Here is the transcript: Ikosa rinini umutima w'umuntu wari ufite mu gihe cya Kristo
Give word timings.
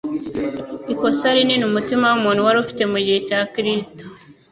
Ikosa 0.93 1.27
rinini 1.35 1.65
umutima 1.69 2.05
w'umuntu 2.07 2.45
wari 2.45 2.57
ufite 2.63 2.83
mu 2.91 2.99
gihe 3.05 3.19
cya 3.27 3.39
Kristo 3.53 4.03